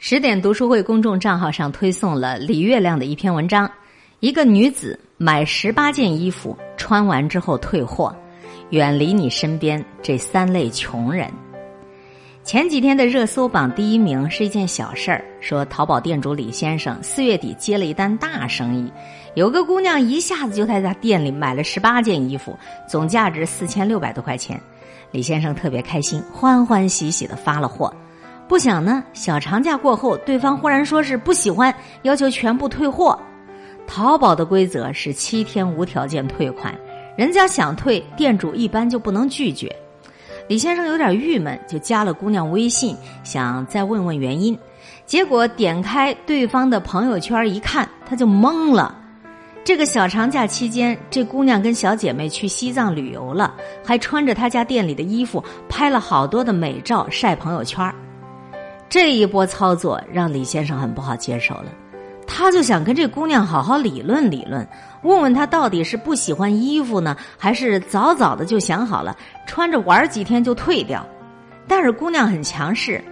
[0.00, 3.68] 十点读书会公众账号上推送了李月亮的一篇文章：
[4.20, 8.14] 一个女子买十八件衣服，穿完之后退货，
[8.70, 11.28] 远离你身边这三类穷人。
[12.44, 18.90] 前几天的热搜榜第一名是一件小事儿，说淘宝店主李先生四月底接了一单大生意，
[19.34, 22.56] 有个姑娘一下子就在他店里买了十八件衣服，
[22.88, 24.60] 总价值四千六百多块钱。
[25.10, 27.92] 李先生特别开心，欢欢喜喜的发了货。
[28.48, 31.72] 不想呢，小长假过后，对方忽然说是不喜欢，
[32.02, 33.16] 要求全部退货。
[33.86, 36.74] 淘宝的规则是七天无条件退款，
[37.14, 39.70] 人家想退，店主一般就不能拒绝。
[40.48, 44.58] 李先生有点郁闷，就加了姑娘微信，想再问问原因。
[45.04, 48.96] 结果点开对方的朋友圈一看，他就懵了。
[49.62, 53.54] 这个小长假期间，这姑娘跟小姐妹去西藏旅游了，
[53.84, 57.94] 还穿着她家店里的衣服拍了好多的美照晒朋友圈。
[58.88, 61.66] 这一波操作让李先生很不好接受了，
[62.26, 64.66] 他就想跟这姑娘好好理论理论，
[65.02, 69.14] 问问她到底是不喜欢衣服呢，还是早早的就想好了
[69.46, 71.06] 穿着玩几天就退掉。
[71.66, 73.02] 但是姑娘很强势，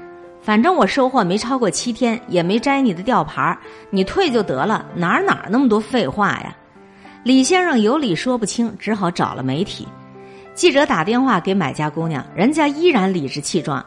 [0.40, 3.56] 反正我收货没超过七天，也没摘你的吊牌
[3.90, 6.56] 你退就得了，哪哪那么多废话呀？
[7.22, 9.86] 李先生有理说不清，只好找了媒体
[10.54, 13.84] 记者打电话给买家姑娘，人家依然理直气壮。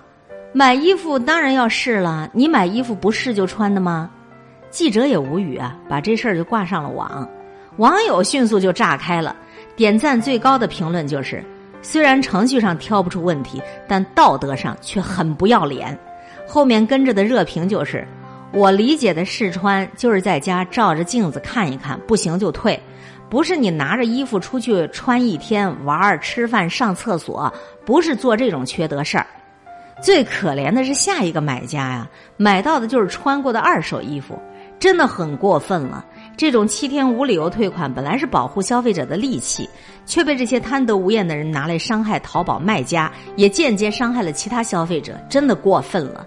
[0.52, 4.10] 买衣服当然要试了，你买衣服不试就穿的吗？
[4.72, 7.28] 记者也无语啊，把这事儿就挂上了网，
[7.78, 9.36] 网友迅速就炸开了，
[9.76, 11.44] 点赞最高的评论就是：
[11.84, 15.98] 虽然程序上挑不出问题，但道德上却很不要脸。
[16.48, 18.08] 后面跟着的热评就是：
[18.52, 22.80] 我理解的试穿就是在家照着镜子看一看，不行就退，
[23.30, 27.54] 不是你拿着衣服出去穿一天玩儿、吃饭、上厕所，
[27.86, 29.28] 不是做这种缺德事儿。
[30.02, 34.40] 最可怜的是下一个买家呀，买到的就是穿过的二手衣服，
[34.80, 36.06] 真的很过分了。
[36.38, 39.70] 这种七天无理由退款本来是保护消费者的利器，
[40.06, 46.26] 却被这些贪得无厌的人拿来伤害淘宝卖家，也间接伤害了其他消费者，真的过分了。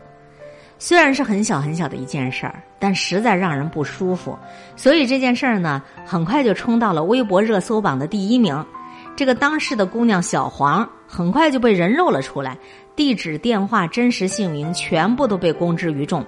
[0.79, 4.37] 虽然是很小很小的一件事儿，但实在让人不舒服。
[4.77, 8.63] 所以这件事儿呢，很快就冲到了微博热搜榜的第一名。
[9.15, 12.57] 这个当事的姑娘小黄很快就被人肉了出来。
[12.95, 16.25] 地址、电话、真实姓名全部都被公之于众。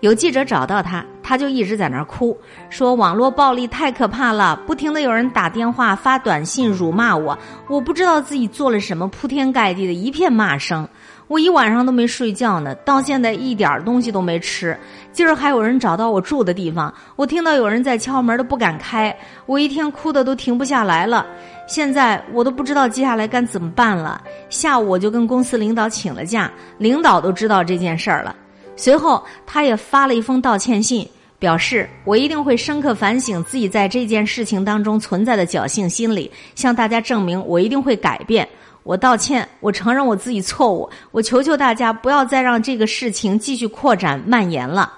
[0.00, 2.38] 有记者找到她，他就一直在那儿哭，
[2.68, 7.38] 说网络暴力太可怕了，不停的有人打电话、发短信辱骂我，
[7.68, 10.86] 我不知道自己做了什么，铺天盖地的一片骂声，
[11.28, 14.78] 我一晚上都没睡觉呢，到现在一点东西都没吃。
[15.10, 19.16] 今儿还有人找到我住的地方，我听到有人在敲门都不敢开，
[19.46, 21.24] 我一天哭的都停不下来了。
[21.66, 24.20] 现在我都不知道接下来该怎么办了。
[24.50, 28.36] 下午我就跟公司领导请了假，领导都知道这件事儿了。
[28.74, 31.06] 随后，他也发了一封道歉信，
[31.42, 38.48] 表示我一定会深刻反省自己在这件事情当中存在的侥幸心理，向大家证明我一定会改变。
[38.84, 44.92] 我道歉，我承认我自己错误，我求求大家不要再让这个事情继续扩展蔓延了。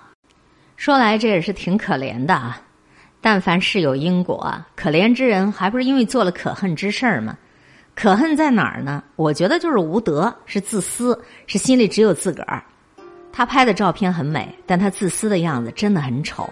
[0.76, 2.60] 说来这也是挺可怜的啊，
[3.22, 7.34] 但凡事有因果，可怜之人还不是因为做了可恨之事儿吗？
[7.94, 9.02] 可恨在哪儿呢？
[9.16, 12.62] 我觉得就是无德，是自私，是心里只有自个儿。
[13.36, 16.48] 他拍的照片很美，但他自私的样子真的很丑。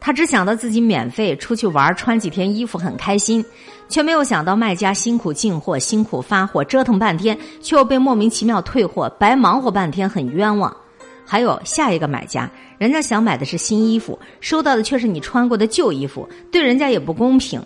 [0.00, 3.44] 他只想到自己免费出去玩，穿几天衣服很开心，
[3.88, 10.76] 却没有想到卖家辛苦进货、辛苦发货，折腾半天，却又被莫名其妙退货，白忙活半天，很冤枉。
[11.24, 17.62] 还有下一个买家，人家想买的是新衣服，收到的却是你穿过的旧衣服，对人家也不公平。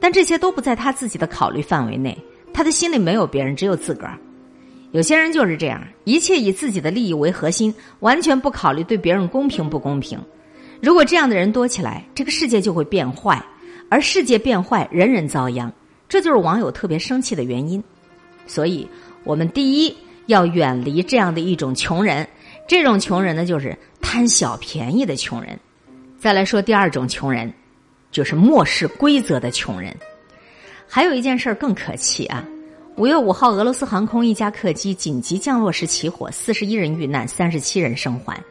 [0.00, 2.16] 但这些都不在他自己的考虑范围内，
[2.54, 4.16] 他的心里没有别人，只有自个儿。
[4.96, 10.18] 有些人就是这样，一切以自己的利益为核心，完全不考虑对别人公平不公平。
[10.80, 13.44] 如果这样的人多起来，这个世界就会变坏，
[13.90, 15.70] 而世界变坏，人人遭殃。
[16.08, 17.84] 这就是网友特别生气的原因。
[18.46, 18.88] 所以，
[19.22, 19.94] 我们第一
[20.28, 22.26] 要远离这样的一种穷人。
[22.66, 25.60] 这种穷人呢，就是贪小便宜的穷人。
[26.18, 27.52] 再来说第二种穷人，
[28.10, 29.94] 就是漠视规则的穷人。
[30.88, 32.42] 还有一件事儿更可气啊。
[32.96, 38.42] 五月五号，俄罗斯航空一架客机紧急降落时起火，四十一人遇难，三十七人生还。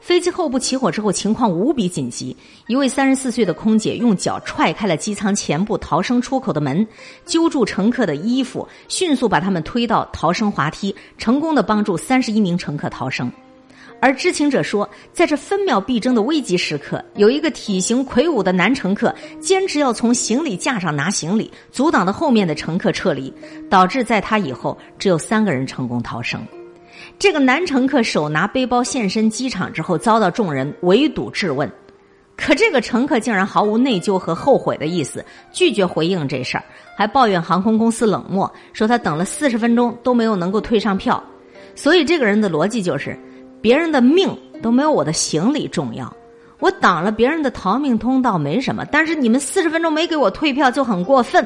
[0.00, 2.36] 飞机后部起火之后，情况无比紧急。
[2.66, 6.84] 一位三十四岁的空姐用脚踹开了机舱前部逃生出口的门，
[7.24, 13.30] 揪住乘客的衣服，迅速把他们推到逃生滑梯，成功的帮助三十一名乘客逃生。
[14.00, 23.32] 而知情者说，在这分秒必争的危急时刻，有一个体型魁梧的男乘客坚持要从行李架上拿行李，阻挡了后面的乘客撤离，
[23.70, 26.40] 导致在他以后只有三个人成功逃生。
[27.18, 31.70] 这个男乘客手拿背包现身机场之后，遭到众人围堵质问。
[32.36, 36.64] 可这个乘客竟然毫无内疚和后悔的意思，拒绝回应这事儿，
[36.94, 41.22] 还抱怨航空公司冷漠，说他等了四十分钟都没有能够退上票。
[41.74, 43.18] 所以这个人的逻辑就是：
[43.66, 44.32] 别人的命
[44.62, 46.16] 都没有我的行李重要。
[46.60, 51.44] 我挡了别人的逃命通道没什么，但是你们四十分钟没给我退票就很过分。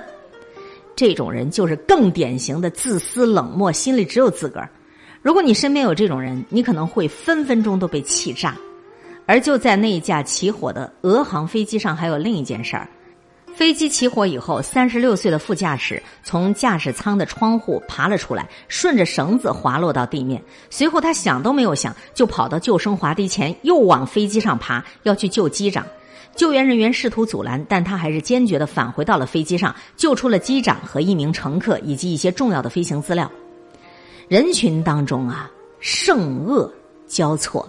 [0.95, 4.69] 这种人就是更典型的自私冷漠，心里只有自个儿。
[5.23, 8.55] 如果你身边有这种人，你可能会分分钟都被气炸。
[9.25, 12.87] 而就在那一架起火的俄航飞机上，还有另一件事儿：
[13.55, 20.43] 飞机起火以后，三十六岁的副驾驶从驾驶舱的窗户爬了出来，顺着绳子滑落到地面。
[20.71, 25.85] 随后他想都没有想，就跑到救生滑梯前，又往飞机上爬，要去救机长。
[26.35, 33.31] 救援人员试图阻拦，但他还是坚决的返回到了飞机上，救出了机长和一名乘客以及一些重要的飞行资料。
[34.29, 35.51] 人群当中啊，
[35.81, 36.73] 圣恶
[37.07, 37.69] 交错。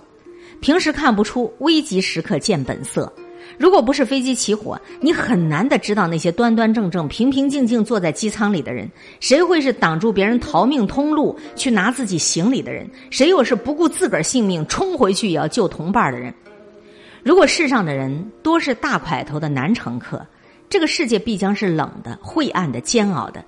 [0.62, 3.12] 平时看不出，危急时刻见本色。
[3.62, 16.34] 如果不是飞机起火，你很难的知道那些端端正正、平平静静坐在机舱里的人，谁会是挡住别人逃命通路去拿自己行李的人，谁又是不顾自个儿性命冲回去也要救同伴的人。
[17.22, 20.26] 如果世上的人多是大块头的男乘客，
[20.68, 23.42] 这个世界必将是冷的、晦暗的、煎熬的；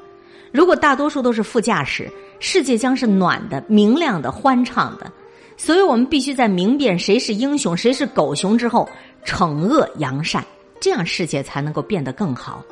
[0.52, 2.08] 如果大多数都是副驾驶，
[2.40, 5.12] 世界将是暖的、明亮的、欢畅的。
[5.56, 8.90] 所以我们必须在明辨谁是英雄、谁是狗熊之后，
[9.26, 10.44] 惩恶扬善，
[10.80, 12.64] 这样世界才能够变得更好。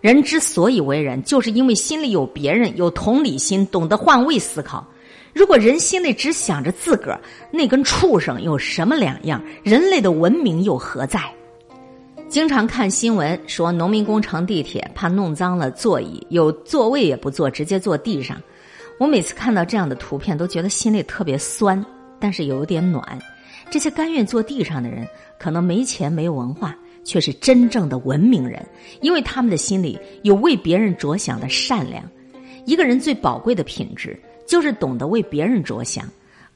[0.00, 4.86] 人之所以为人，就是因为心里有别人，有同理心，懂得换位思考。
[5.32, 7.20] 如果人心里只想着自个儿，
[7.50, 9.42] 那跟畜生有什么两样？
[9.62, 11.20] 人类的文明又何在？
[12.28, 18.40] 经常看新闻说，农民工乘地铁怕弄脏了座椅，有座位也不坐，直接坐地上。
[18.98, 21.84] 我每次看到这样的图片，都觉得心里特别酸。
[22.20, 23.18] 但是有点暖，
[23.70, 25.06] 这些甘愿坐地上的人，
[25.38, 28.64] 可能没钱没文化，却是真正的文明人，
[29.00, 32.02] 因为他们的心里有为别人着想的善良。
[32.66, 36.04] 一个人最宝贵的品质，就是懂得为别人着想。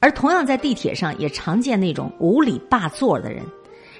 [0.00, 3.42] 而同样在地铁上，也常见那种无理霸座的人。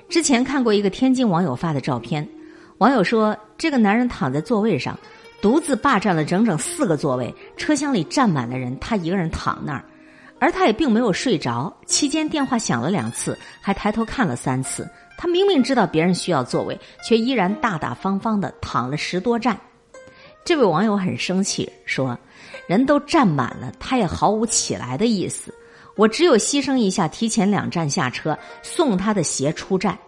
[0.09, 2.27] 之前看过一个天津网友发的照片，
[2.79, 4.97] 网友说，这个男人躺在座位上，
[5.43, 9.85] 独自霸占了整整四个座位，车厢里站满了人，他一个人躺那儿。
[10.41, 14.89] 而他也并没有睡着，期间电话响了两次，还抬头看了三次。
[15.17, 19.59] 他明明知道别人需要座位，却依然大大方方的躺了十多站。
[20.45, 22.17] 这位网友很生气，说
[22.69, 25.53] ：“人都站满了，他也毫无起来的意思。
[25.97, 29.99] 我只有牺牲一下，提前两站下车，送他的鞋出站。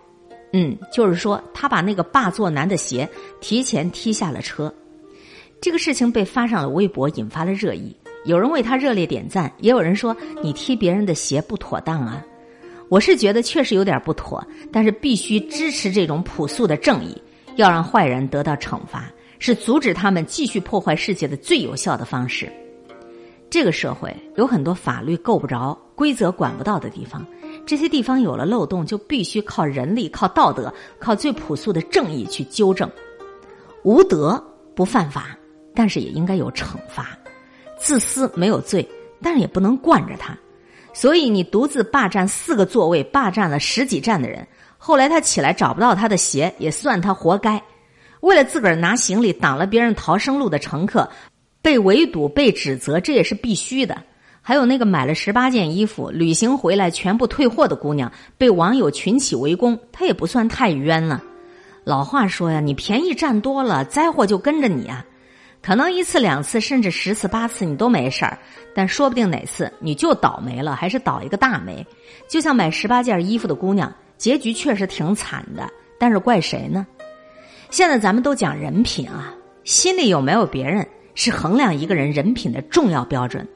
[0.53, 3.09] 嗯，就是说他把那个霸座男的鞋
[3.41, 4.73] 提前踢下了车。
[5.61, 7.94] 这个事情被发上了微博，引发了热议。”
[8.25, 12.25] 有人为他热烈点赞，也有人说你踢别人的鞋不妥当啊！
[12.88, 17.17] 我是觉得确实有点不妥，但是必须支持这种朴素的正义，
[17.56, 22.50] 要让坏人得到惩罚，是阻止他们继续破坏世界的最有效的方式。
[23.49, 27.26] 这个社会有很多法律够不着、规则管不到的地方，
[27.64, 32.88] 这些地方有了漏洞，就必须靠人力、靠道德、靠最朴素的正义去纠正。
[33.82, 34.43] 无德
[34.75, 35.37] 不犯法，
[35.75, 37.16] 但是也应该有惩罚。
[37.90, 38.88] 自私没有罪，
[39.20, 40.32] 但是也不能惯着他，
[40.92, 44.46] 所以你独自霸占四个座位，霸占了十几站的人，
[44.78, 47.61] 后来他起来找不到他的鞋，也算他活该。
[48.20, 51.11] 为了自个儿拿行李挡了别人逃生路的乘客，
[51.61, 54.00] 被围堵被指责，这也是必须的。
[54.40, 61.20] 还有那个买了十八件衣服旅行回来全部退货的姑娘，被网友群起围攻，她也不算太冤了。
[61.82, 65.04] 老话说呀，你便宜占多了，灾祸就跟着你啊。
[65.62, 68.38] 可能一次两次，甚至十次八次你都没事儿，
[68.75, 71.87] 但说不定哪次你就倒霉了，还是倒一个大霉。
[72.29, 76.87] 就像买十八件衣服的姑娘，结局确实挺惨的，但是怪谁呢？
[77.69, 83.47] 现在咱们都讲人品啊，心里有没有别人是衡量一个人人品的重要标准。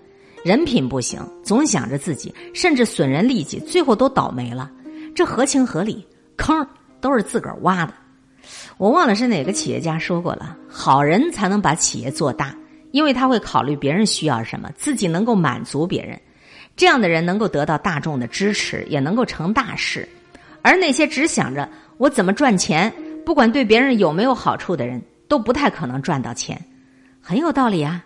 [0.44, 4.70] 人品不行，总想着自己，甚至损人利己，最后都倒霉了，
[5.14, 6.06] 这合情合理？
[6.36, 6.66] 坑
[7.00, 7.94] 都是自个儿挖的。
[8.76, 12.54] 我忘了是哪个企业家说过了，好人才能把企业做大，
[12.90, 16.20] 因为他会考虑别人需要什么，自己能够满足别人。
[16.76, 20.08] 这样的人能够得到大众的支持，也能够成大事。
[20.60, 22.92] 而那些只想着我怎么赚钱，
[23.24, 26.60] 不管对别人有没有好处的人，都不太可能赚到钱。
[27.20, 28.04] 很有道理啊，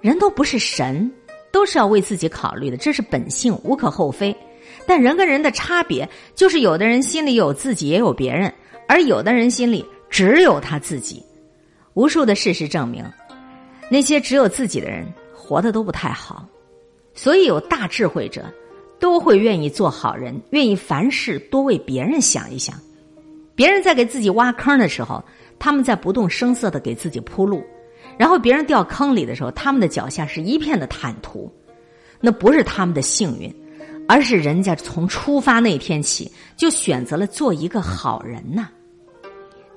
[0.00, 1.08] 人都不是神，
[1.52, 4.36] 都是要为自己考虑的，这是本性，无可厚非。
[4.86, 8.52] 但人跟人的差别，就是有的人心里有自己，也有别人。
[8.88, 11.24] 而有的人心里只有他自己，
[11.94, 13.04] 无数的事实证明，
[13.88, 16.46] 那些只有自己的人活得都不太好。
[17.14, 18.44] 所以有大智慧者
[18.98, 22.74] 都会愿意做好人，愿意凡事多为别人想一想。
[23.54, 25.22] 别人在给自己挖坑的时候，
[25.58, 27.60] 他们在不动声色的给自己铺路；
[28.16, 31.52] 然后别人掉坑里的时候，他们的脚下是一片的坦途。
[32.20, 33.54] 那不是他们的幸运，
[34.08, 38.68] 而是人家从出发那天起就选择了做一个好人呐。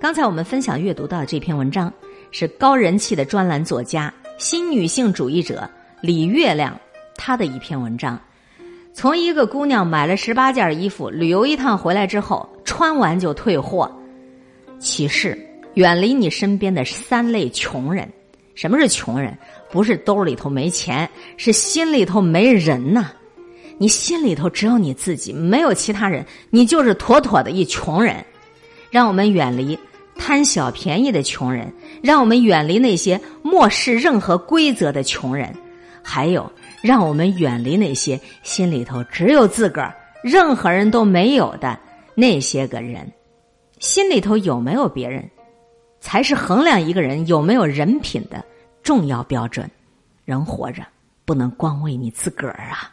[0.03, 1.91] 刚才我们分享阅读到的这篇文章，
[2.29, 5.65] 是高人气的专栏作家、新女性主义者
[6.01, 6.77] 李月亮
[7.15, 8.19] 她的一篇文章。
[8.93, 13.89] 从一个姑娘买了十八件衣服，旅游一趟回来之后，穿完就退货。
[14.77, 15.39] 启示：
[15.75, 18.05] 远离你身边的三类穷人。
[18.55, 19.33] 什么是穷人？
[19.71, 23.09] 不是兜里头没钱，是心里头没人呐。
[23.77, 28.21] 你心里头只有你自己，没有其他人，你就是妥妥的一穷人。
[28.91, 29.79] 让我们远离
[30.17, 35.53] 贪小便宜的穷人，让我们远离那些漠视任何规则的穷人，
[36.03, 36.51] 还有。
[36.81, 41.79] 让我们远离那些心里头只有自个儿、任何人都没有的
[42.13, 43.09] 那些个人。
[43.79, 45.23] 心里头有没有别人，
[46.01, 48.43] 才是衡量一个人有没有人品的
[48.81, 49.71] 重要标准。
[50.25, 50.85] 人活着
[51.23, 52.91] 不能光为你自个儿啊。